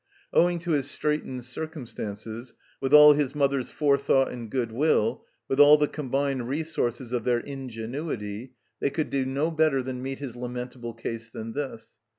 [0.33, 5.59] Owing to his straitened cir cumstances, with all his mother's forethought and good will, with
[5.59, 10.17] all the combined resources of their in genuity, they could do no better to meet
[10.17, 11.91] his lament able case than this.